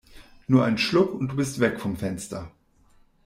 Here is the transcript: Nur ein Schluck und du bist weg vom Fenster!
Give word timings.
Nur 0.47 0.65
ein 0.65 0.79
Schluck 0.79 1.13
und 1.13 1.27
du 1.27 1.35
bist 1.35 1.59
weg 1.59 1.79
vom 1.79 1.95
Fenster! 1.95 2.49